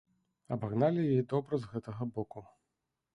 Абагналі 0.55 1.01
яе 1.17 1.21
добра 1.33 1.59
з 1.65 1.69
гэтага 1.73 2.03
боку. 2.17 2.43